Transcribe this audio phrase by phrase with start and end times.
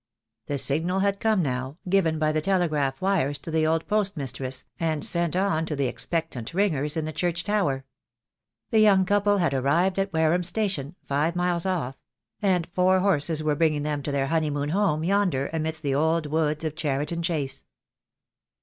[0.47, 4.65] The signal had come now, given by the telegraph wires to the old post mistress,
[4.79, 7.85] and sent on to the expectant ringers in the church tower.
[8.71, 11.97] The young couple had arrived at Wareham station, five miles off;
[12.41, 16.63] and four horses were bringing them to their honeymoon home yonder amidst the old woods
[16.63, 17.67] of Cheriton Chase.